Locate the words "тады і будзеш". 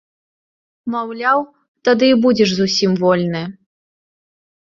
1.89-2.49